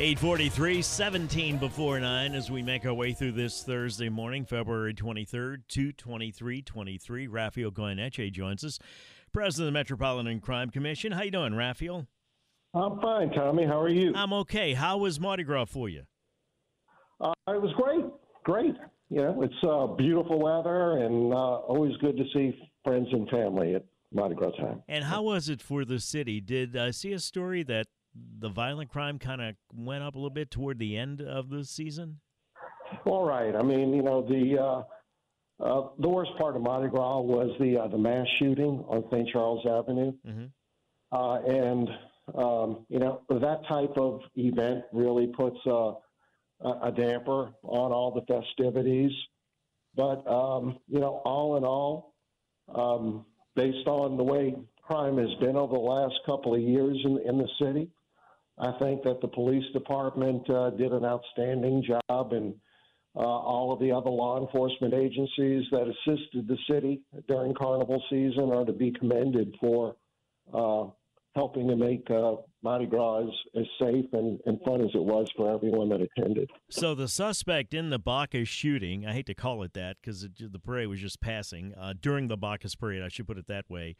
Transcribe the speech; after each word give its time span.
843, 0.00 0.80
17 0.80 1.58
before 1.58 2.00
9 2.00 2.34
as 2.34 2.50
we 2.50 2.62
make 2.62 2.86
our 2.86 2.94
way 2.94 3.12
through 3.12 3.32
this 3.32 3.62
Thursday 3.62 4.08
morning, 4.08 4.46
February 4.46 4.94
23rd, 4.94 5.58
22323. 5.68 7.26
Rafael 7.26 7.70
Goyeneche 7.70 8.32
joins 8.32 8.64
us, 8.64 8.78
President 9.30 9.66
of 9.68 9.74
the 9.74 9.78
Metropolitan 9.78 10.40
Crime 10.40 10.70
Commission. 10.70 11.12
How 11.12 11.20
you 11.20 11.30
doing, 11.30 11.54
Rafael? 11.54 12.06
I'm 12.72 12.98
fine, 13.02 13.30
Tommy. 13.32 13.66
How 13.66 13.78
are 13.78 13.90
you? 13.90 14.14
I'm 14.16 14.32
okay. 14.32 14.72
How 14.72 14.96
was 14.96 15.20
Mardi 15.20 15.42
Gras 15.42 15.66
for 15.66 15.90
you? 15.90 16.04
Uh, 17.20 17.34
it 17.48 17.60
was 17.60 17.74
great. 17.76 18.06
Great. 18.44 18.76
You 19.10 19.18
know, 19.18 19.42
it's 19.42 19.62
uh, 19.62 19.86
beautiful 19.96 20.40
weather 20.40 21.04
and 21.04 21.30
uh, 21.34 21.36
always 21.36 21.94
good 21.98 22.16
to 22.16 22.24
see 22.32 22.58
friends 22.84 23.08
and 23.12 23.28
family 23.28 23.74
at 23.74 23.84
Mardi 24.14 24.34
Gras 24.34 24.52
time. 24.52 24.82
And 24.88 25.04
how 25.04 25.24
was 25.24 25.50
it 25.50 25.60
for 25.60 25.84
the 25.84 26.00
city? 26.00 26.40
Did 26.40 26.74
I 26.74 26.90
see 26.90 27.12
a 27.12 27.18
story 27.18 27.62
that 27.64 27.88
the 28.14 28.48
violent 28.48 28.90
crime 28.90 29.18
kind 29.18 29.40
of 29.40 29.54
went 29.74 30.02
up 30.02 30.14
a 30.14 30.18
little 30.18 30.30
bit 30.30 30.50
toward 30.50 30.78
the 30.78 30.96
end 30.96 31.20
of 31.20 31.50
the 31.50 31.64
season? 31.64 32.20
All 33.04 33.24
right. 33.24 33.54
I 33.54 33.62
mean, 33.62 33.94
you 33.94 34.02
know, 34.02 34.22
the 34.22 34.58
uh, 34.58 35.64
uh, 35.64 35.88
the 35.98 36.08
worst 36.08 36.30
part 36.38 36.56
of 36.56 36.62
Mardi 36.62 36.88
Gras 36.88 37.20
was 37.20 37.50
the 37.60 37.78
uh, 37.78 37.88
the 37.88 37.98
mass 37.98 38.26
shooting 38.38 38.84
on 38.88 39.04
St. 39.10 39.28
Charles 39.28 39.64
Avenue, 39.66 40.12
mm-hmm. 40.26 40.46
uh, 41.12 41.40
and 41.42 41.88
um, 42.34 42.86
you 42.88 42.98
know 42.98 43.22
that 43.28 43.60
type 43.68 43.96
of 43.96 44.20
event 44.36 44.84
really 44.92 45.28
puts 45.28 45.58
a, 45.66 45.92
a 46.82 46.92
damper 46.96 47.52
on 47.62 47.92
all 47.92 48.10
the 48.12 48.22
festivities. 48.22 49.12
But 49.94 50.26
um, 50.26 50.78
you 50.88 51.00
know, 51.00 51.20
all 51.24 51.56
in 51.56 51.64
all, 51.64 52.14
um, 52.74 53.26
based 53.54 53.86
on 53.86 54.16
the 54.16 54.24
way 54.24 54.54
crime 54.82 55.18
has 55.18 55.32
been 55.40 55.56
over 55.56 55.74
the 55.74 55.80
last 55.80 56.14
couple 56.26 56.54
of 56.54 56.60
years 56.60 56.98
in, 57.04 57.20
in 57.26 57.38
the 57.38 57.48
city, 57.60 57.88
I 58.60 58.72
think 58.78 59.02
that 59.04 59.20
the 59.22 59.28
police 59.28 59.64
department 59.72 60.48
uh, 60.50 60.70
did 60.70 60.92
an 60.92 61.04
outstanding 61.04 61.82
job, 61.82 62.32
and 62.32 62.54
uh, 63.16 63.20
all 63.20 63.72
of 63.72 63.80
the 63.80 63.90
other 63.90 64.10
law 64.10 64.38
enforcement 64.38 64.92
agencies 64.92 65.64
that 65.70 65.88
assisted 65.88 66.46
the 66.46 66.58
city 66.68 67.00
during 67.26 67.54
carnival 67.54 68.02
season 68.10 68.52
are 68.52 68.66
to 68.66 68.72
be 68.72 68.92
commended 68.92 69.56
for 69.60 69.96
uh, 70.52 70.84
helping 71.34 71.68
to 71.68 71.76
make 71.76 72.08
uh, 72.10 72.34
Mardi 72.62 72.84
Gras 72.84 73.28
as, 73.56 73.64
safe 73.80 74.06
and, 74.12 74.38
and, 74.44 74.60
fun 74.62 74.82
as 74.82 74.90
it 74.94 75.02
was 75.02 75.30
for 75.36 75.54
everyone 75.54 75.88
that 75.88 76.00
attended. 76.02 76.50
So 76.68 76.94
the 76.94 77.08
suspect 77.08 77.72
in 77.72 77.88
the 77.88 77.98
Bacchus 77.98 78.48
shooting, 78.48 79.06
I 79.06 79.12
hate 79.12 79.26
to 79.26 79.34
call 79.34 79.62
it 79.62 79.72
that 79.74 79.96
because 80.00 80.28
the 80.38 80.58
parade 80.58 80.88
was 80.88 81.00
just 81.00 81.20
passing 81.20 81.72
uh, 81.80 81.94
during 81.98 82.28
the 82.28 82.36
Bacchus 82.36 82.74
parade. 82.74 83.02
I 83.02 83.08
should 83.08 83.26
put 83.26 83.38
it 83.38 83.46
that 83.46 83.70
way. 83.70 83.96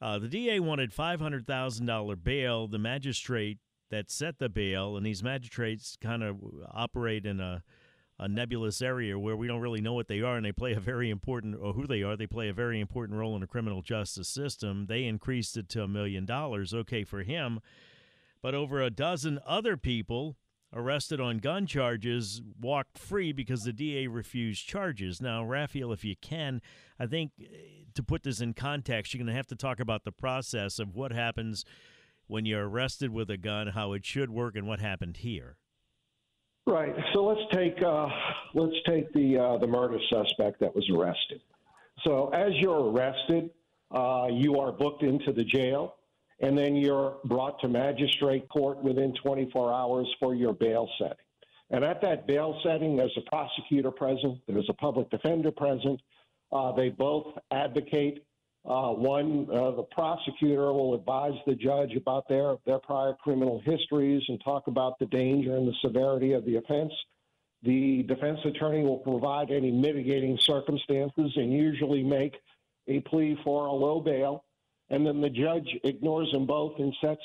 Uh, 0.00 0.18
the 0.18 0.28
DA 0.28 0.60
wanted 0.60 0.92
$500,000 0.92 2.24
bail. 2.24 2.68
The 2.68 2.78
magistrate 2.78 3.58
that 3.92 4.10
set 4.10 4.38
the 4.38 4.48
bail, 4.48 4.96
and 4.96 5.04
these 5.04 5.22
magistrates 5.22 5.98
kind 6.00 6.22
of 6.22 6.38
operate 6.72 7.26
in 7.26 7.40
a, 7.40 7.62
a 8.18 8.26
nebulous 8.26 8.80
area 8.80 9.18
where 9.18 9.36
we 9.36 9.46
don't 9.46 9.60
really 9.60 9.82
know 9.82 9.92
what 9.92 10.08
they 10.08 10.22
are, 10.22 10.36
and 10.36 10.46
they 10.46 10.50
play 10.50 10.72
a 10.72 10.80
very 10.80 11.10
important, 11.10 11.54
or 11.60 11.74
who 11.74 11.86
they 11.86 12.02
are, 12.02 12.16
they 12.16 12.26
play 12.26 12.48
a 12.48 12.54
very 12.54 12.80
important 12.80 13.18
role 13.18 13.34
in 13.34 13.42
the 13.42 13.46
criminal 13.46 13.82
justice 13.82 14.28
system. 14.28 14.86
They 14.86 15.04
increased 15.04 15.58
it 15.58 15.68
to 15.70 15.82
a 15.82 15.88
million 15.88 16.24
dollars. 16.24 16.72
Okay 16.72 17.04
for 17.04 17.22
him. 17.22 17.60
But 18.40 18.54
over 18.54 18.80
a 18.80 18.88
dozen 18.88 19.38
other 19.46 19.76
people 19.76 20.36
arrested 20.74 21.20
on 21.20 21.36
gun 21.36 21.66
charges 21.66 22.40
walked 22.58 22.96
free 22.96 23.30
because 23.30 23.64
the 23.64 23.74
DA 23.74 24.06
refused 24.06 24.66
charges. 24.66 25.20
Now, 25.20 25.44
Rafael, 25.44 25.92
if 25.92 26.02
you 26.02 26.16
can, 26.16 26.62
I 26.98 27.06
think 27.06 27.32
eh, 27.38 27.44
to 27.92 28.02
put 28.02 28.22
this 28.22 28.40
in 28.40 28.54
context, 28.54 29.12
you're 29.12 29.18
going 29.18 29.26
to 29.26 29.36
have 29.36 29.46
to 29.48 29.54
talk 29.54 29.80
about 29.80 30.04
the 30.04 30.12
process 30.12 30.78
of 30.78 30.94
what 30.96 31.12
happens 31.12 31.66
when 32.32 32.46
you're 32.46 32.66
arrested 32.66 33.12
with 33.12 33.28
a 33.28 33.36
gun, 33.36 33.66
how 33.66 33.92
it 33.92 34.06
should 34.06 34.30
work, 34.30 34.56
and 34.56 34.66
what 34.66 34.80
happened 34.80 35.18
here. 35.18 35.58
Right. 36.66 36.94
So 37.12 37.24
let's 37.24 37.42
take 37.52 37.82
uh, 37.82 38.08
let's 38.54 38.76
take 38.86 39.12
the 39.12 39.38
uh, 39.38 39.58
the 39.58 39.66
murder 39.66 39.98
suspect 40.08 40.58
that 40.60 40.74
was 40.74 40.88
arrested. 40.90 41.42
So 42.04 42.30
as 42.30 42.52
you're 42.54 42.90
arrested, 42.90 43.50
uh, 43.90 44.28
you 44.30 44.58
are 44.58 44.72
booked 44.72 45.02
into 45.02 45.32
the 45.32 45.44
jail, 45.44 45.96
and 46.40 46.56
then 46.56 46.74
you're 46.74 47.18
brought 47.26 47.60
to 47.60 47.68
magistrate 47.68 48.48
court 48.48 48.82
within 48.82 49.12
24 49.22 49.70
hours 49.70 50.08
for 50.18 50.34
your 50.34 50.54
bail 50.54 50.88
setting. 50.98 51.16
And 51.70 51.84
at 51.84 52.00
that 52.00 52.26
bail 52.26 52.58
setting, 52.64 52.96
there's 52.96 53.16
a 53.18 53.28
prosecutor 53.28 53.90
present, 53.90 54.38
there's 54.48 54.70
a 54.70 54.74
public 54.74 55.10
defender 55.10 55.50
present. 55.50 56.00
Uh, 56.50 56.72
they 56.72 56.88
both 56.88 57.26
advocate 57.50 58.24
uh, 58.64 58.90
one, 58.90 59.48
uh, 59.52 59.72
the 59.72 59.82
prosecutor 59.90 60.72
will 60.72 60.94
advise 60.94 61.34
the 61.46 61.54
judge 61.54 61.96
about 61.96 62.28
their, 62.28 62.56
their 62.64 62.78
prior 62.78 63.14
criminal 63.14 63.60
histories 63.64 64.22
and 64.28 64.40
talk 64.44 64.68
about 64.68 64.98
the 65.00 65.06
danger 65.06 65.56
and 65.56 65.66
the 65.66 65.74
severity 65.82 66.32
of 66.32 66.44
the 66.44 66.56
offense. 66.56 66.92
The 67.64 68.04
defense 68.04 68.38
attorney 68.44 68.82
will 68.84 68.98
provide 68.98 69.50
any 69.50 69.70
mitigating 69.70 70.38
circumstances 70.40 71.32
and 71.36 71.52
usually 71.52 72.04
make 72.04 72.36
a 72.86 73.00
plea 73.00 73.36
for 73.42 73.66
a 73.66 73.72
low 73.72 74.00
bail. 74.00 74.44
And 74.90 75.06
then 75.06 75.20
the 75.20 75.30
judge 75.30 75.68
ignores 75.82 76.30
them 76.32 76.46
both 76.46 76.78
and 76.78 76.94
sets 77.00 77.22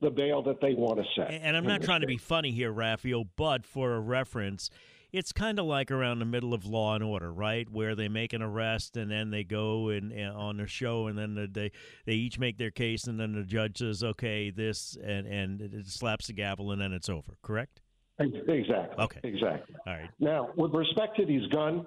the 0.00 0.10
bail 0.10 0.42
that 0.42 0.60
they 0.62 0.74
want 0.74 0.98
to 0.98 1.04
set. 1.14 1.30
And 1.30 1.56
I'm 1.56 1.66
not 1.66 1.82
trying 1.82 2.00
to 2.00 2.06
be 2.06 2.16
funny 2.16 2.52
here, 2.52 2.72
Rafael, 2.72 3.24
but 3.36 3.66
for 3.66 3.92
a 3.92 4.00
reference, 4.00 4.70
it's 5.12 5.32
kind 5.32 5.58
of 5.58 5.66
like 5.66 5.90
around 5.90 6.18
the 6.18 6.24
middle 6.24 6.54
of 6.54 6.64
Law 6.64 6.94
and 6.94 7.04
Order, 7.04 7.32
right, 7.32 7.68
where 7.70 7.94
they 7.94 8.08
make 8.08 8.32
an 8.32 8.42
arrest 8.42 8.96
and 8.96 9.10
then 9.10 9.30
they 9.30 9.44
go 9.44 9.88
and, 9.88 10.12
and 10.12 10.36
on 10.36 10.56
the 10.58 10.66
show 10.66 11.06
and 11.06 11.18
then 11.18 11.50
they 11.52 11.72
they 12.06 12.12
each 12.12 12.38
make 12.38 12.58
their 12.58 12.70
case 12.70 13.04
and 13.04 13.18
then 13.18 13.32
the 13.32 13.42
judge 13.42 13.78
says, 13.78 14.02
okay, 14.04 14.50
this 14.50 14.96
and 15.02 15.26
and 15.26 15.60
it 15.60 15.86
slaps 15.86 16.26
the 16.28 16.32
gavel 16.32 16.70
and 16.72 16.80
then 16.80 16.92
it's 16.92 17.08
over. 17.08 17.36
Correct? 17.42 17.80
Exactly. 18.20 18.98
Okay. 18.98 19.20
Exactly. 19.24 19.74
All 19.86 19.94
right. 19.94 20.10
Now, 20.18 20.50
with 20.56 20.74
respect 20.74 21.16
to 21.16 21.24
these 21.24 21.46
gun 21.48 21.86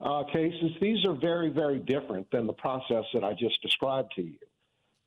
uh, 0.00 0.24
cases, 0.32 0.70
these 0.80 1.04
are 1.04 1.14
very, 1.14 1.50
very 1.50 1.78
different 1.78 2.30
than 2.30 2.46
the 2.46 2.54
process 2.54 3.04
that 3.12 3.22
I 3.22 3.34
just 3.34 3.60
described 3.62 4.12
to 4.16 4.22
you. 4.22 4.38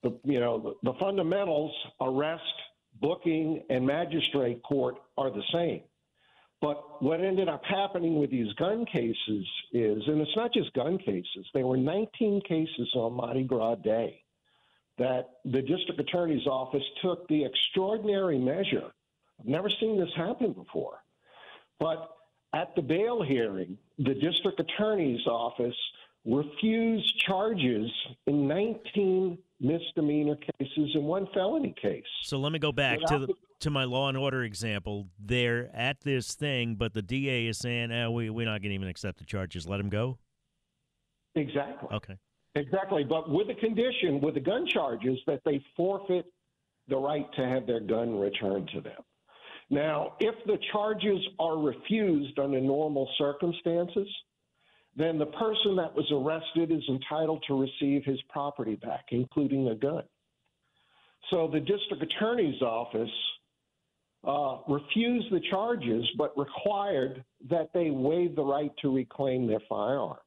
The, 0.04 0.16
you 0.24 0.40
know, 0.40 0.76
the, 0.84 0.92
the 0.92 1.00
fundamentals, 1.00 1.72
arrest, 2.00 2.44
booking, 3.02 3.64
and 3.70 3.86
magistrate 3.86 4.62
court 4.64 4.96
are 5.18 5.32
the 5.32 5.44
same. 5.52 5.82
But 6.64 7.02
what 7.04 7.20
ended 7.20 7.50
up 7.50 7.62
happening 7.66 8.18
with 8.20 8.32
these 8.32 8.54
gun 8.54 8.86
cases 8.86 9.46
is, 9.74 10.02
and 10.08 10.22
it's 10.22 10.36
not 10.38 10.54
just 10.54 10.72
gun 10.72 10.98
cases, 10.98 11.46
there 11.54 11.68
were 11.68 11.76
19 11.76 12.40
cases 12.48 12.90
on 12.96 13.16
Mardi 13.16 13.44
Gras 13.44 13.76
Day 13.76 14.24
that 14.98 15.32
the 15.44 15.62
district 15.62 16.00
attorney's 16.00 16.48
office 16.48 16.84
took 17.02 17.28
the 17.28 17.44
extraordinary 17.44 18.38
measure. 18.38 18.94
I've 19.42 19.46
never 19.46 19.70
seen 19.70 20.00
this 20.00 20.12
happen 20.16 20.54
before. 20.54 21.00
But 21.82 22.10
at 22.54 22.74
the 22.78 22.82
bail 22.82 23.22
hearing, 23.22 23.78
the 23.98 24.14
district 24.14 24.62
attorney's 24.62 25.28
office 25.28 25.76
refused 26.24 27.20
charges 27.20 27.92
in 28.26 28.48
19 28.48 29.38
misdemeanor 29.60 30.38
cases 30.38 30.92
and 30.96 31.04
one 31.04 31.28
felony 31.34 31.76
case. 31.82 32.04
So 32.22 32.38
let 32.38 32.54
me 32.54 32.60
go 32.60 32.72
back 32.72 33.00
to 33.08 33.20
the, 33.20 33.34
to 33.64 33.70
my 33.70 33.86
law 33.86 34.10
and 34.10 34.18
order 34.18 34.44
example. 34.44 35.08
They're 35.18 35.70
at 35.74 36.02
this 36.02 36.36
thing, 36.36 36.76
but 36.76 36.94
the 36.94 37.02
DA 37.02 37.48
is 37.48 37.58
saying, 37.58 37.92
eh, 37.92 38.08
we, 38.08 38.30
we're 38.30 38.46
not 38.46 38.62
going 38.62 38.70
to 38.70 38.76
even 38.76 38.88
accept 38.88 39.20
the 39.20 39.26
charges. 39.26 39.68
Let 39.68 39.80
him 39.80 39.90
go? 39.90 40.18
Exactly. 41.36 41.90
Okay. 41.92 42.18
Exactly. 42.56 43.04
But 43.04 43.30
with 43.30 43.48
the 43.48 43.56
condition, 43.56 44.22
with 44.22 44.36
the 44.36 44.40
gun 44.40 44.68
charges, 44.68 45.18
that 45.26 45.42
they 45.46 45.64
forfeit 45.76 46.26
the 46.88 46.98
right 46.98 47.26
to 47.36 47.46
have 47.46 47.66
their 47.66 47.80
gun 47.80 48.20
returned 48.20 48.70
to 48.76 48.82
them. 48.82 49.02
Now, 49.70 50.14
if 50.20 50.36
the 50.46 50.58
charges 50.72 51.20
are 51.40 51.58
refused 51.58 52.38
under 52.38 52.60
normal 52.60 53.10
circumstances, 53.18 54.08
then 54.96 55.18
the 55.18 55.26
person 55.26 55.76
that 55.78 55.96
was 55.96 56.06
arrested 56.12 56.70
is 56.72 56.84
entitled 56.90 57.44
to 57.48 57.60
receive 57.60 58.04
his 58.04 58.22
property 58.30 58.76
back, 58.76 59.06
including 59.10 59.70
a 59.70 59.76
gun. 59.76 60.04
So 61.32 61.50
the 61.52 61.62
district 61.62 62.04
attorney's 62.04 62.62
office 62.62 63.10
uh, 64.26 64.58
refused 64.68 65.32
the 65.32 65.42
charges, 65.50 66.06
but 66.18 66.38
required 66.38 67.24
that 67.50 67.70
they 67.74 67.90
waive 67.90 68.36
the 68.36 68.44
right 68.44 68.72
to 68.82 68.94
reclaim 68.94 69.48
their 69.48 69.62
firearm. 69.68 70.18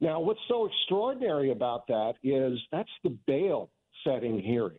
Now, 0.00 0.20
what's 0.20 0.40
so 0.48 0.66
extraordinary 0.66 1.50
about 1.50 1.86
that 1.88 2.14
is 2.22 2.58
that's 2.72 2.90
the 3.04 3.16
bail 3.26 3.70
setting 4.04 4.40
hearing. 4.40 4.78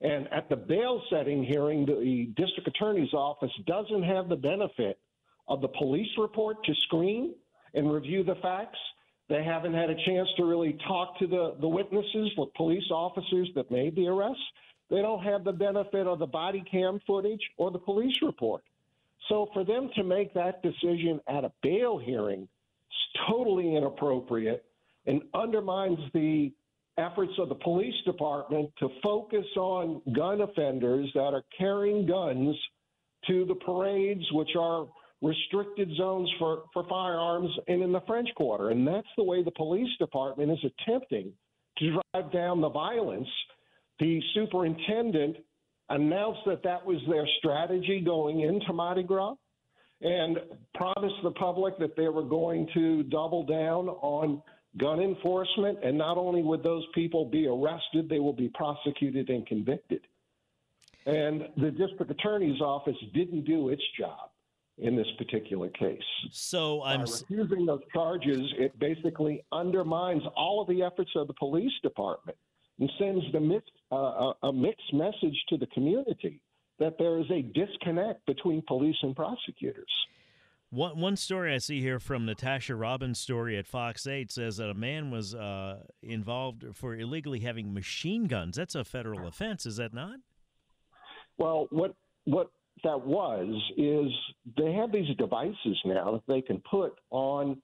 And 0.00 0.30
at 0.32 0.48
the 0.48 0.56
bail 0.56 1.02
setting 1.08 1.44
hearing, 1.44 1.86
the 1.86 2.28
district 2.36 2.68
attorney's 2.68 3.14
office 3.14 3.52
doesn't 3.66 4.02
have 4.02 4.28
the 4.28 4.36
benefit 4.36 4.98
of 5.48 5.60
the 5.60 5.68
police 5.68 6.10
report 6.18 6.62
to 6.64 6.74
screen 6.86 7.34
and 7.74 7.90
review 7.90 8.22
the 8.22 8.34
facts. 8.42 8.78
They 9.28 9.42
haven't 9.42 9.72
had 9.72 9.88
a 9.88 9.96
chance 10.04 10.28
to 10.36 10.44
really 10.44 10.76
talk 10.86 11.18
to 11.20 11.26
the, 11.26 11.56
the 11.60 11.68
witnesses, 11.68 12.30
the 12.36 12.46
police 12.56 12.84
officers 12.90 13.48
that 13.54 13.70
made 13.70 13.96
the 13.96 14.06
arrests. 14.08 14.42
They 14.90 15.02
don't 15.02 15.22
have 15.22 15.44
the 15.44 15.52
benefit 15.52 16.06
of 16.06 16.18
the 16.18 16.26
body 16.26 16.62
cam 16.70 17.00
footage 17.06 17.40
or 17.56 17.70
the 17.70 17.78
police 17.78 18.16
report. 18.22 18.62
So 19.28 19.48
for 19.54 19.64
them 19.64 19.90
to 19.96 20.04
make 20.04 20.34
that 20.34 20.62
decision 20.62 21.20
at 21.28 21.44
a 21.44 21.52
bail 21.62 21.98
hearing 21.98 22.42
is 22.42 23.22
totally 23.28 23.74
inappropriate 23.74 24.64
and 25.06 25.22
undermines 25.34 25.98
the 26.12 26.52
efforts 26.98 27.32
of 27.38 27.48
the 27.48 27.54
police 27.56 27.94
department 28.04 28.70
to 28.78 28.88
focus 29.02 29.46
on 29.56 30.00
gun 30.14 30.42
offenders 30.42 31.10
that 31.14 31.34
are 31.34 31.42
carrying 31.56 32.06
guns 32.06 32.54
to 33.26 33.44
the 33.46 33.54
parades, 33.54 34.24
which 34.32 34.50
are 34.58 34.86
restricted 35.22 35.90
zones 35.96 36.30
for, 36.38 36.64
for 36.72 36.86
firearms 36.88 37.50
and 37.68 37.82
in 37.82 37.92
the 37.92 38.02
French 38.06 38.28
Quarter. 38.36 38.70
And 38.70 38.86
that's 38.86 39.08
the 39.16 39.24
way 39.24 39.42
the 39.42 39.50
police 39.52 39.88
department 39.98 40.52
is 40.52 40.58
attempting 40.62 41.32
to 41.78 41.98
drive 42.12 42.32
down 42.32 42.60
the 42.60 42.68
violence. 42.68 43.28
The 44.00 44.20
superintendent 44.34 45.36
announced 45.88 46.40
that 46.46 46.62
that 46.64 46.84
was 46.84 46.98
their 47.08 47.26
strategy 47.38 48.00
going 48.00 48.40
into 48.40 48.72
Mardi 48.72 49.02
Gras 49.02 49.34
and 50.00 50.38
promised 50.74 51.16
the 51.22 51.30
public 51.32 51.78
that 51.78 51.96
they 51.96 52.08
were 52.08 52.24
going 52.24 52.68
to 52.74 53.04
double 53.04 53.44
down 53.44 53.88
on 53.88 54.42
gun 54.78 55.00
enforcement. 55.00 55.78
And 55.84 55.96
not 55.96 56.18
only 56.18 56.42
would 56.42 56.62
those 56.62 56.84
people 56.94 57.24
be 57.24 57.46
arrested, 57.46 58.08
they 58.08 58.18
will 58.18 58.32
be 58.32 58.48
prosecuted 58.54 59.30
and 59.30 59.46
convicted. 59.46 60.00
And 61.06 61.48
the 61.56 61.70
district 61.70 62.10
attorney's 62.10 62.60
office 62.60 62.96
didn't 63.12 63.44
do 63.44 63.68
its 63.68 63.82
job 63.98 64.30
in 64.78 64.96
this 64.96 65.06
particular 65.18 65.68
case. 65.68 66.02
So 66.32 66.82
I'm 66.82 67.04
By 67.04 67.10
refusing 67.12 67.66
those 67.66 67.82
charges, 67.92 68.40
it 68.58 68.76
basically 68.80 69.44
undermines 69.52 70.22
all 70.36 70.60
of 70.60 70.68
the 70.68 70.82
efforts 70.82 71.10
of 71.14 71.28
the 71.28 71.34
police 71.34 71.72
department 71.82 72.36
and 72.78 72.90
sends 72.98 73.24
the 73.32 73.40
mixed, 73.40 73.70
uh, 73.92 74.32
a 74.42 74.52
mixed 74.52 74.92
message 74.92 75.36
to 75.48 75.56
the 75.56 75.66
community 75.68 76.40
that 76.78 76.96
there 76.98 77.20
is 77.20 77.26
a 77.30 77.42
disconnect 77.42 78.24
between 78.26 78.62
police 78.66 78.96
and 79.02 79.14
prosecutors. 79.14 79.90
One, 80.70 80.98
one 80.98 81.16
story 81.16 81.54
I 81.54 81.58
see 81.58 81.80
here 81.80 82.00
from 82.00 82.26
Natasha 82.26 82.74
Robin's 82.74 83.20
story 83.20 83.56
at 83.56 83.68
Fox 83.68 84.08
8 84.08 84.32
says 84.32 84.56
that 84.56 84.70
a 84.70 84.74
man 84.74 85.12
was 85.12 85.32
uh, 85.32 85.84
involved 86.02 86.64
for 86.74 86.96
illegally 86.96 87.40
having 87.40 87.72
machine 87.72 88.24
guns. 88.24 88.56
That's 88.56 88.74
a 88.74 88.82
federal 88.82 89.28
offense, 89.28 89.66
is 89.66 89.76
that 89.76 89.94
not? 89.94 90.16
Well, 91.38 91.68
what 91.70 91.94
what 92.24 92.50
that 92.82 93.06
was 93.06 93.46
is 93.76 94.10
they 94.56 94.72
have 94.72 94.90
these 94.90 95.14
devices 95.16 95.78
now 95.84 96.12
that 96.12 96.22
they 96.26 96.42
can 96.42 96.60
put 96.68 96.98
on 97.10 97.60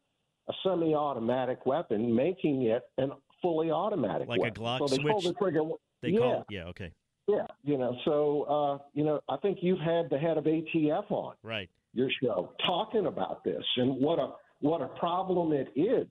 a 0.49 0.53
semi-automatic 0.63 1.67
weapon, 1.67 2.15
making 2.15 2.63
it 2.63 2.83
an 2.99 3.11
fully 3.43 3.71
automatic 3.71 4.29
like 4.29 4.41
weapon. 4.41 4.63
a 4.63 4.65
Glock 4.65 4.79
so 4.79 4.87
they 4.89 4.97
switch. 4.97 5.13
Pull 5.13 5.21
the 5.23 5.33
trigger. 5.35 5.61
They 6.03 6.09
yeah, 6.11 6.19
call 6.19 6.45
yeah, 6.51 6.65
okay. 6.67 6.93
yeah, 7.29 7.47
you 7.65 7.79
know. 7.79 7.97
So 8.05 8.43
uh, 8.43 8.85
you 8.95 9.05
know, 9.05 9.21
I 9.29 9.37
think 9.39 9.59
you've 9.63 9.81
had 9.81 10.09
the 10.11 10.19
head 10.19 10.39
of 10.39 10.45
ATF 10.45 11.11
on 11.11 11.35
Right. 11.43 11.69
your 11.95 12.09
show 12.23 12.53
talking 12.67 13.07
about 13.07 13.45
this 13.45 13.65
and 13.77 14.01
what 14.01 14.19
a 14.19 14.33
what 14.61 14.81
a 14.83 14.89
problem 14.99 15.53
it 15.53 15.69
is 15.77 16.07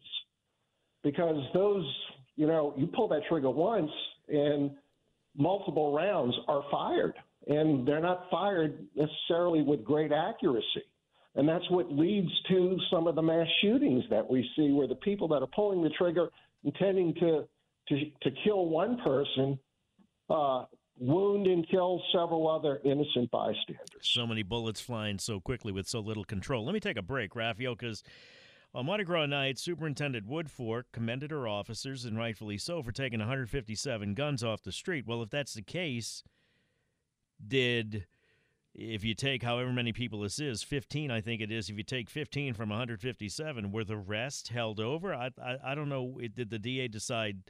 because 1.04 1.38
those 1.54 1.86
you 2.36 2.48
know 2.48 2.74
you 2.78 2.88
pull 2.88 3.08
that 3.10 3.22
trigger 3.30 3.50
once 3.50 3.92
and 4.28 4.72
multiple 5.38 5.94
rounds 5.94 6.36
are 6.48 6.64
fired 6.72 7.14
and 7.48 7.88
they're 7.88 8.02
not 8.02 8.26
fired 8.30 8.86
necessarily 8.96 9.62
with 9.62 9.84
great 9.84 10.12
accuracy 10.12 10.84
and 11.36 11.48
that's 11.48 11.70
what 11.70 11.92
leads 11.92 12.32
to 12.50 12.78
some 12.92 13.08
of 13.08 13.16
the 13.16 13.22
mass 13.22 13.48
shootings 13.62 14.04
that 14.10 14.30
we 14.30 14.48
see 14.56 14.72
where 14.72 14.88
the 14.88 14.96
people 14.96 15.28
that 15.28 15.42
are 15.42 15.48
pulling 15.56 15.82
the 15.82 15.90
trigger 15.92 16.28
intending 16.64 17.14
to 17.16 17.48
to, 17.88 17.96
to 18.22 18.32
kill 18.44 18.68
one 18.68 18.98
person 18.98 19.58
uh, 20.30 20.66
wound 21.00 21.48
and 21.48 21.68
kill 21.70 22.02
several 22.12 22.48
other 22.48 22.80
innocent 22.84 23.32
bystanders 23.32 23.88
So 24.02 24.28
many 24.28 24.44
bullets 24.44 24.80
flying 24.80 25.18
so 25.18 25.40
quickly 25.40 25.72
with 25.72 25.88
so 25.88 26.00
little 26.00 26.24
control. 26.24 26.66
Let 26.66 26.74
me 26.74 26.80
take 26.80 26.98
a 26.98 27.02
break, 27.02 27.36
Rafael, 27.36 27.76
because 27.76 28.04
on 28.74 28.86
Mardi 28.86 29.04
Gras 29.06 29.26
night, 29.26 29.58
Superintendent 29.58 30.30
Woodfork 30.30 30.84
commended 30.94 31.32
her 31.32 31.48
officers, 31.48 32.06
and 32.06 32.18
rightfully 32.18 32.58
so, 32.58 32.84
for 32.84 32.92
taking 32.92 33.20
157 33.20 34.14
guns 34.14 34.44
off 34.44 34.62
the 34.62 34.72
street. 34.72 35.06
Well, 35.08 35.24
if 35.24 35.32
that's 35.32 35.54
the 35.54 35.64
case, 35.64 36.24
did 37.46 38.06
if 38.80 39.04
you 39.04 39.14
take 39.14 39.44
however 39.44 39.72
many 39.72 39.94
people 39.94 40.22
this 40.22 40.40
is, 40.40 40.64
15, 40.64 41.12
I 41.12 41.22
think 41.22 41.42
it 41.42 41.52
is. 41.52 41.70
If 41.70 41.78
you 41.78 41.84
take 41.84 42.10
15 42.10 42.54
from 42.54 42.70
157, 42.70 43.72
were 43.72 43.84
the 43.84 43.98
rest 43.98 44.50
held 44.50 44.80
over? 44.80 45.14
I 45.14 45.30
I, 45.42 45.58
I 45.64 45.76
don't 45.76 45.90
know. 45.90 46.20
Did 46.34 46.50
the 46.50 46.60
DA 46.60 46.88
decide? 46.88 47.44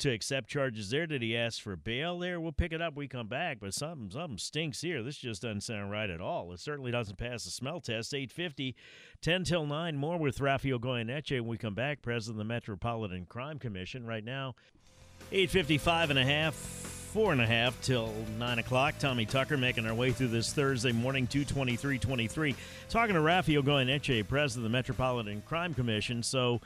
to 0.00 0.10
accept 0.10 0.48
charges 0.48 0.90
there? 0.90 1.06
Did 1.06 1.22
he 1.22 1.36
ask 1.36 1.60
for 1.62 1.76
bail 1.76 2.18
there? 2.18 2.40
We'll 2.40 2.52
pick 2.52 2.72
it 2.72 2.82
up. 2.82 2.96
We 2.96 3.06
come 3.06 3.28
back, 3.28 3.58
but 3.60 3.74
something 3.74 4.10
something 4.10 4.38
stinks 4.38 4.80
here. 4.80 5.02
This 5.02 5.18
just 5.18 5.42
doesn't 5.42 5.60
sound 5.60 5.90
right 5.90 6.10
at 6.10 6.20
all. 6.20 6.52
It 6.52 6.60
certainly 6.60 6.90
doesn't 6.90 7.18
pass 7.18 7.44
the 7.44 7.50
smell 7.50 7.80
test. 7.80 8.12
850, 8.14 8.74
10 9.20 9.44
till 9.44 9.66
9. 9.66 9.96
More 9.96 10.18
with 10.18 10.40
Rafael 10.40 10.78
Goyeneche 10.78 11.40
when 11.40 11.48
we 11.48 11.58
come 11.58 11.74
back. 11.74 12.02
President 12.02 12.40
of 12.40 12.46
the 12.46 12.52
Metropolitan 12.52 13.26
Crime 13.26 13.58
Commission. 13.58 14.06
Right 14.06 14.24
now, 14.24 14.54
855 15.32 16.10
and 16.10 16.18
a 16.18 16.24
half, 16.24 16.54
four 17.10 17.32
and 17.32 17.40
a 17.40 17.46
half 17.46 17.80
till 17.80 18.12
9 18.38 18.60
o'clock. 18.60 18.94
Tommy 19.00 19.26
Tucker 19.26 19.56
making 19.56 19.84
our 19.84 19.94
way 19.94 20.12
through 20.12 20.28
this 20.28 20.52
Thursday 20.52 20.92
morning, 20.92 21.26
22323. 21.26 22.54
Talking 22.88 23.14
to 23.14 23.20
Rafael 23.20 23.64
Goyeneche, 23.64 24.28
President 24.28 24.64
of 24.64 24.70
the 24.70 24.76
Metropolitan 24.76 25.42
Crime 25.42 25.74
Commission. 25.74 26.22
So 26.22 26.60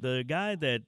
the 0.00 0.24
guy 0.26 0.56
that 0.56 0.82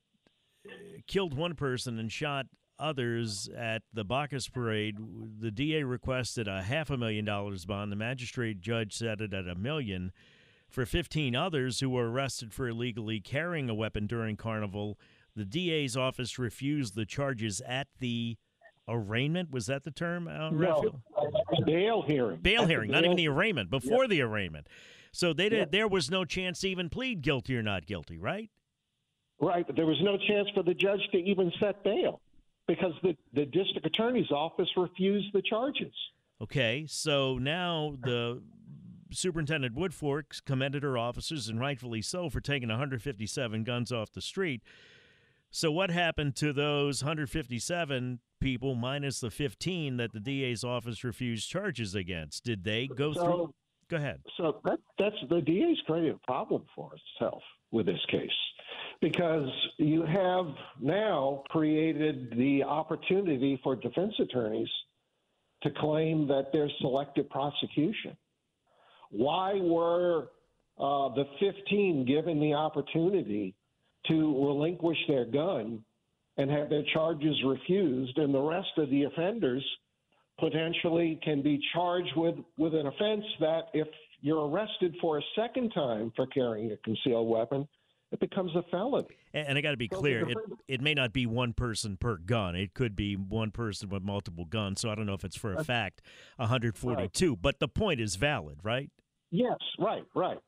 uh, 0.66 0.70
killed 1.06 1.34
one 1.34 1.54
person 1.54 2.00
and 2.00 2.10
shot 2.10 2.46
others 2.76 3.48
at 3.56 3.82
the 3.92 4.04
Bacchus 4.04 4.48
parade. 4.48 4.96
The 5.38 5.52
DA 5.52 5.84
requested 5.84 6.48
a 6.48 6.62
half 6.62 6.90
a 6.90 6.96
million 6.96 7.24
dollars 7.24 7.64
bond. 7.66 7.92
The 7.92 7.96
magistrate 7.96 8.60
judge 8.60 8.94
set 8.94 9.20
it 9.20 9.32
at 9.32 9.46
a 9.46 9.54
million. 9.54 10.12
For 10.68 10.84
15 10.84 11.36
others 11.36 11.78
who 11.78 11.88
were 11.88 12.10
arrested 12.10 12.52
for 12.52 12.68
illegally 12.68 13.20
carrying 13.20 13.70
a 13.70 13.74
weapon 13.74 14.08
during 14.08 14.36
Carnival, 14.36 14.98
the 15.36 15.44
DA's 15.44 15.96
office 15.96 16.36
refused 16.36 16.96
the 16.96 17.06
charges 17.06 17.62
at 17.64 17.86
the 18.00 18.36
arraignment. 18.88 19.50
Was 19.50 19.66
that 19.66 19.84
the 19.84 19.90
term, 19.90 20.28
uh, 20.28 20.50
Rafael? 20.50 21.00
no, 21.16 21.64
bail 21.64 22.02
hearing. 22.02 22.38
Bail 22.40 22.66
hearing, 22.66 22.90
not 22.90 23.02
bail 23.02 23.12
even 23.12 23.16
the 23.16 23.28
arraignment, 23.28 23.70
before 23.70 24.06
the 24.08 24.20
arraignment. 24.22 24.66
So 25.12 25.32
they 25.32 25.48
did, 25.48 25.72
there 25.72 25.88
was 25.88 26.10
no 26.10 26.24
chance 26.24 26.60
to 26.60 26.68
even 26.68 26.88
plead 26.90 27.22
guilty 27.22 27.56
or 27.56 27.62
not 27.62 27.86
guilty, 27.86 28.18
right? 28.18 28.50
Right, 29.40 29.66
but 29.66 29.76
there 29.76 29.86
was 29.86 29.98
no 30.02 30.16
chance 30.16 30.48
for 30.54 30.62
the 30.62 30.74
judge 30.74 31.00
to 31.12 31.18
even 31.18 31.52
set 31.60 31.82
bail 31.84 32.20
because 32.66 32.92
the, 33.02 33.16
the 33.32 33.44
district 33.44 33.86
attorney's 33.86 34.30
office 34.30 34.68
refused 34.76 35.28
the 35.32 35.42
charges. 35.42 35.92
Okay, 36.42 36.84
so 36.88 37.38
now 37.38 37.96
the 38.02 38.42
Superintendent 39.10 39.74
Woodfork 39.74 40.44
commended 40.44 40.82
her 40.82 40.98
officers, 40.98 41.48
and 41.48 41.60
rightfully 41.60 42.02
so, 42.02 42.28
for 42.28 42.40
taking 42.40 42.68
157 42.68 43.64
guns 43.64 43.92
off 43.92 44.12
the 44.12 44.20
street. 44.20 44.62
So, 45.50 45.70
what 45.70 45.90
happened 45.90 46.36
to 46.36 46.52
those 46.52 47.02
157 47.02 48.20
people 48.40 48.74
minus 48.74 49.20
the 49.20 49.30
15 49.30 49.96
that 49.96 50.12
the 50.12 50.20
DA's 50.20 50.64
office 50.64 51.02
refused 51.04 51.48
charges 51.48 51.94
against? 51.94 52.44
Did 52.44 52.64
they 52.64 52.86
go 52.86 53.12
So- 53.12 53.24
through? 53.24 53.54
Go 53.88 53.96
ahead. 53.98 54.20
So 54.36 54.60
that, 54.64 54.80
that's 54.98 55.14
the 55.30 55.40
DA's 55.40 55.80
created 55.86 56.16
a 56.16 56.26
problem 56.26 56.64
for 56.74 56.90
itself 56.94 57.40
with 57.70 57.86
this 57.86 58.04
case 58.10 58.28
because 59.00 59.48
you 59.78 60.02
have 60.04 60.46
now 60.80 61.44
created 61.50 62.32
the 62.36 62.64
opportunity 62.64 63.60
for 63.62 63.76
defense 63.76 64.12
attorneys 64.18 64.68
to 65.62 65.70
claim 65.70 66.26
that 66.26 66.46
there's 66.52 66.72
selective 66.80 67.30
prosecution. 67.30 68.16
Why 69.10 69.54
were 69.60 70.30
uh, 70.78 71.10
the 71.14 71.24
15 71.38 72.04
given 72.06 72.40
the 72.40 72.54
opportunity 72.54 73.54
to 74.08 74.46
relinquish 74.46 74.98
their 75.08 75.24
gun 75.24 75.84
and 76.36 76.50
have 76.50 76.68
their 76.68 76.84
charges 76.92 77.34
refused, 77.44 78.18
and 78.18 78.34
the 78.34 78.40
rest 78.40 78.68
of 78.76 78.90
the 78.90 79.04
offenders 79.04 79.64
potentially 80.38 81.18
can 81.22 81.42
be 81.42 81.58
charged 81.74 82.12
with, 82.16 82.34
with 82.58 82.74
an 82.74 82.86
offense 82.86 83.24
that 83.40 83.64
if 83.72 83.88
you're 84.20 84.46
arrested 84.48 84.94
for 85.00 85.18
a 85.18 85.22
second 85.34 85.70
time 85.70 86.12
for 86.14 86.26
carrying 86.26 86.72
a 86.72 86.76
concealed 86.78 87.28
weapon, 87.28 87.66
it 88.12 88.20
becomes 88.20 88.54
a 88.54 88.62
felony. 88.70 89.08
And, 89.34 89.48
and 89.48 89.58
I 89.58 89.60
got 89.60 89.72
to 89.72 89.76
be 89.76 89.88
So 89.90 89.98
clear, 89.98 90.28
it, 90.28 90.38
it 90.68 90.80
may 90.80 90.94
not 90.94 91.12
be 91.12 91.26
one 91.26 91.52
person 91.52 91.96
per 91.96 92.16
gun. 92.16 92.54
It 92.54 92.74
could 92.74 92.94
be 92.94 93.14
one 93.14 93.50
person 93.50 93.88
with 93.88 94.02
multiple 94.02 94.44
guns. 94.44 94.80
So 94.80 94.90
I 94.90 94.94
don't 94.94 95.06
know 95.06 95.14
if 95.14 95.24
it's 95.24 95.36
for 95.36 95.54
a 95.54 95.64
fact 95.64 96.02
142, 96.36 97.36
but 97.36 97.58
the 97.58 97.68
point 97.68 98.00
is 98.00 98.16
valid, 98.16 98.58
right? 98.62 98.90
Yes, 99.30 99.56
right, 99.78 100.04
right. 100.14 100.38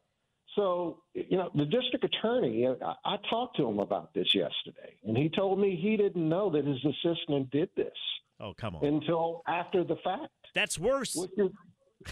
So, 0.58 0.98
you 1.14 1.36
know, 1.36 1.50
the 1.54 1.64
district 1.66 2.04
attorney, 2.04 2.66
I, 2.66 2.94
I 3.04 3.16
talked 3.30 3.56
to 3.58 3.68
him 3.68 3.78
about 3.78 4.12
this 4.12 4.34
yesterday, 4.34 4.96
and 5.06 5.16
he 5.16 5.28
told 5.28 5.60
me 5.60 5.76
he 5.80 5.96
didn't 5.96 6.28
know 6.28 6.50
that 6.50 6.64
his 6.66 6.84
assistant 6.84 7.48
did 7.52 7.68
this 7.76 7.92
Oh, 8.40 8.54
come 8.54 8.74
on. 8.74 8.84
until 8.84 9.42
after 9.46 9.84
the 9.84 9.94
fact. 10.02 10.32
That's 10.56 10.76
worse. 10.76 11.14
Which 11.14 11.30
is, 11.36 11.50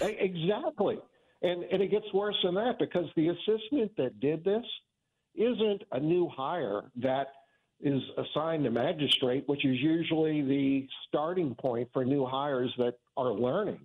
exactly. 0.00 0.99
And, 1.43 1.65
and 1.65 1.83
it 1.83 1.91
gets 1.91 2.07
worse 2.15 2.37
than 2.45 2.55
that 2.55 2.79
because 2.79 3.07
the 3.17 3.29
assistant 3.31 3.91
that 3.97 4.21
did 4.21 4.45
this 4.45 4.65
isn't 5.35 5.83
a 5.91 5.99
new 5.99 6.29
hire 6.29 6.83
that 7.03 7.26
is 7.81 8.00
assigned 8.17 8.62
to 8.65 8.71
magistrate, 8.71 9.43
which 9.49 9.65
is 9.65 9.76
usually 9.81 10.43
the 10.43 10.87
starting 11.09 11.53
point 11.57 11.88
for 11.93 12.05
new 12.05 12.25
hires 12.25 12.73
that 12.79 12.95
are 13.17 13.33
learning. 13.33 13.81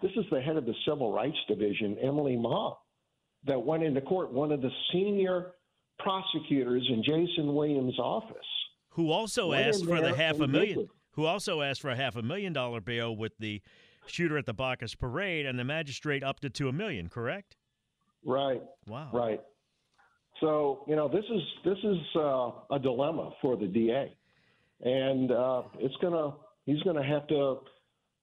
This 0.00 0.12
is 0.16 0.24
the 0.30 0.40
head 0.40 0.56
of 0.56 0.64
the 0.64 0.74
Civil 0.86 1.12
Rights 1.12 1.36
Division, 1.48 1.98
Emily 2.02 2.36
Maw, 2.36 2.76
that 3.44 3.60
went 3.60 3.82
into 3.82 4.00
court, 4.00 4.32
one 4.32 4.52
of 4.52 4.60
the 4.60 4.70
senior 4.92 5.52
prosecutors 5.98 6.86
in 6.88 7.02
Jason 7.02 7.54
Williams' 7.54 7.98
office. 7.98 8.36
who 8.90 9.10
also 9.10 9.52
asked 9.52 9.84
for 9.84 10.00
the 10.00 10.14
half 10.14 10.40
a 10.40 10.46
million 10.46 10.88
who 11.12 11.24
also 11.24 11.62
asked 11.62 11.80
for 11.80 11.90
a 11.90 11.96
half 11.96 12.16
a 12.16 12.22
million 12.22 12.52
dollar 12.52 12.80
bail 12.80 13.16
with 13.16 13.32
the 13.38 13.62
shooter 14.06 14.36
at 14.38 14.46
the 14.46 14.52
Bacchus 14.52 14.94
parade, 14.94 15.46
and 15.46 15.58
the 15.58 15.64
magistrate 15.64 16.22
upped 16.22 16.44
it 16.44 16.54
to 16.54 16.68
a 16.68 16.72
million. 16.72 17.08
Correct? 17.08 17.56
Right. 18.24 18.62
Wow. 18.86 19.10
Right. 19.12 19.40
So 20.40 20.84
you 20.86 20.96
know 20.96 21.08
this 21.08 21.24
is 21.24 21.42
this 21.64 21.78
is 21.82 21.96
uh, 22.16 22.50
a 22.70 22.78
dilemma 22.80 23.32
for 23.40 23.56
the 23.56 23.66
DA, 23.66 24.14
and 24.82 25.32
uh, 25.32 25.62
it's 25.78 25.96
gonna 26.02 26.34
he's 26.66 26.82
gonna 26.82 27.04
have 27.04 27.26
to 27.28 27.60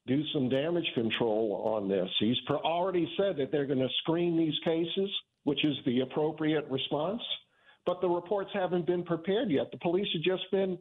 do 0.06 0.22
some 0.34 0.50
damage 0.50 0.90
control 0.96 1.62
on 1.66 1.88
this. 1.88 2.10
He's 2.20 2.38
already 2.50 3.10
said 3.18 3.38
that 3.38 3.52
they're 3.52 3.66
going 3.66 3.80
to 3.80 3.90
screen 4.02 4.38
these 4.38 4.58
cases, 4.66 5.10
which 5.44 5.64
is 5.64 5.76
the 5.86 6.02
appropriate 6.02 6.66
response, 6.70 7.22
but 7.86 8.02
the 8.02 8.10
reports 8.10 8.50
haven't 8.54 8.86
been 8.86 9.04
prepared 9.04 9.50
yet. 9.50 9.72
The 9.72 9.78
police 9.78 10.08
have 10.14 10.24
just 10.24 10.50
been, 10.52 10.78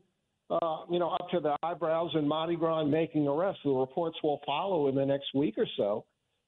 uh, 0.50 0.78
you 0.90 0.98
know, 0.98 1.10
up 1.10 1.28
to 1.30 1.40
the 1.40 1.56
eyebrows 1.62 2.10
in 2.14 2.26
Mardi 2.26 2.56
Gras 2.56 2.84
making 2.84 3.28
arrests. 3.28 3.62
The 3.64 3.70
reports 3.70 4.16
will 4.22 4.40
follow 4.44 4.88
in 4.88 4.94
the 4.94 5.06
next 5.06 5.34
week 5.34 5.54
or 5.56 5.66
so. 5.76 6.04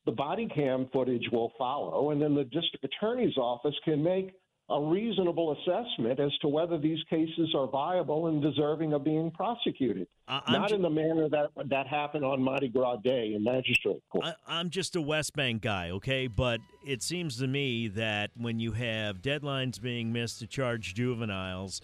The 0.07 0.13
body 0.13 0.49
cam 0.55 0.89
footage 0.93 1.25
will 1.33 1.53
follow, 1.57 2.11
and 2.11 2.21
then 2.21 2.35
the 2.35 2.45
district 2.45 2.85
attorney's 2.85 3.37
office 3.39 3.75
can 3.85 4.03
make 4.03 4.35
a 4.71 4.81
reasonable 4.81 5.53
assessment 5.59 6.19
as 6.19 6.33
to 6.41 6.49
whether 6.49 6.79
these 6.79 6.99
cases 7.11 7.55
are 7.55 7.67
viable 7.67 8.29
and 8.29 8.41
deserving 8.41 8.95
of 8.95 9.05
being 9.05 9.31
prosecuted. 9.31 10.07
I- 10.27 10.41
Not 10.53 10.71
ju- 10.71 10.77
in 10.77 10.83
the 10.83 10.89
manner 10.89 11.29
that 11.29 11.51
that 11.67 11.87
happened 11.87 12.25
on 12.25 12.41
Mardi 12.43 12.69
Gras 12.69 12.97
Day 13.05 13.35
in 13.35 13.45
magistrate 13.45 14.01
court. 14.11 14.25
I, 14.25 14.35
I'm 14.49 14.71
just 14.71 14.97
a 14.97 15.03
West 15.03 15.37
Bank 15.37 15.61
guy, 15.61 15.91
okay? 15.91 16.29
But 16.29 16.61
it 16.87 17.03
seems 17.03 17.37
to 17.39 17.47
me 17.47 17.89
that 17.89 18.31
when 18.39 18.59
you 18.59 18.73
have 18.73 19.21
deadlines 19.21 19.79
being 19.81 20.13
missed 20.15 20.39
to 20.39 20.47
charge 20.47 20.95
juveniles, 20.95 21.83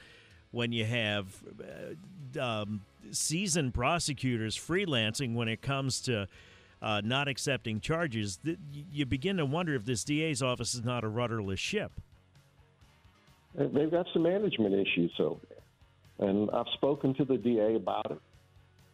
when 0.51 0.73
you 0.73 0.87
have 0.87 1.43
uh, 2.39 2.43
um, 2.43 2.81
seasoned 3.11 3.75
prosecutors 3.75 4.57
freelancing 4.57 5.35
when 5.35 5.49
it 5.49 5.61
comes 5.61 6.01
to 6.03 6.27
uh, 6.81 7.03
not 7.05 7.29
accepting 7.29 7.79
charges, 7.79 8.39
th- 8.43 8.57
you 8.91 9.05
begin 9.05 9.37
to 9.37 9.45
wonder 9.45 9.75
if 9.75 9.85
this 9.85 10.03
DA's 10.03 10.43
office 10.43 10.75
is 10.75 10.83
not 10.83 11.05
a 11.05 11.09
rudderless 11.09 11.61
ship. 11.61 11.93
They've 13.55 13.91
got 13.91 14.07
some 14.13 14.23
management 14.23 14.75
issues 14.75 15.13
over 15.19 15.41
there, 15.49 16.29
and 16.29 16.51
I've 16.51 16.69
spoken 16.75 17.15
to 17.15 17.25
the 17.25 17.37
DA 17.37 17.75
about 17.75 18.11
it. 18.13 18.21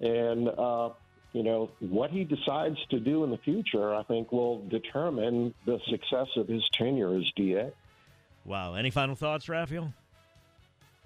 And 0.00 0.48
uh, 0.48 0.90
you 1.32 1.42
know 1.42 1.70
what 1.80 2.10
he 2.10 2.24
decides 2.24 2.78
to 2.90 2.98
do 3.00 3.24
in 3.24 3.30
the 3.30 3.38
future, 3.38 3.94
I 3.94 4.02
think, 4.04 4.32
will 4.32 4.66
determine 4.68 5.54
the 5.66 5.78
success 5.88 6.28
of 6.36 6.48
his 6.48 6.62
tenure 6.72 7.16
as 7.16 7.24
DA. 7.36 7.70
Wow. 8.44 8.74
Any 8.74 8.90
final 8.90 9.14
thoughts, 9.14 9.48
Rafael? 9.48 9.92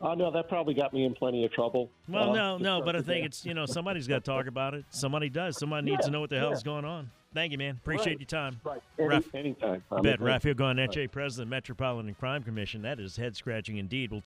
Oh 0.03 0.15
no, 0.15 0.31
that 0.31 0.49
probably 0.49 0.75
got 0.75 0.95
me 0.95 1.05
in 1.05 1.15
plenty 1.15 1.45
of 1.45 1.53
trouble. 1.53 1.91
Well, 2.09 2.31
Uh, 2.31 2.35
no, 2.35 2.59
no, 2.59 2.83
but 2.83 2.97
I 2.97 3.03
think 3.03 3.27
it's 3.27 3.45
you 3.45 3.55
know 3.55 3.67
somebody's 3.67 4.07
got 4.07 4.25
to 4.25 4.31
talk 4.31 4.47
about 4.47 4.75
it. 4.75 4.85
Somebody 4.91 5.29
does. 5.29 5.59
Somebody 5.59 5.91
needs 5.91 5.99
Yeah, 6.03 6.07
to 6.07 6.11
know 6.13 6.21
what 6.21 6.31
the 6.31 6.39
hell's 6.39 6.63
yeah. 6.63 6.73
going 6.73 6.85
on. 6.85 7.11
Thank 7.33 7.53
you, 7.53 7.59
man. 7.59 7.77
Appreciate 7.77 8.15
Right. 8.15 8.21
your 8.21 8.27
time. 8.27 8.61
right. 8.65 8.83
Any, 8.99 9.25
anytime. 9.35 9.85
You 9.93 9.97
I'm 9.99 10.03
bet. 10.03 10.21
Rafael 10.21 10.55
Goyeneche, 10.55 11.09
President, 11.13 11.49
Metropolitan 11.49 12.13
Crime 12.15 12.43
Commission. 12.43 12.83
That 12.83 12.99
is 12.99 13.17
head 13.17 13.37
scratching 13.37 13.77
indeed. 13.77 14.11
We'll 14.11 14.19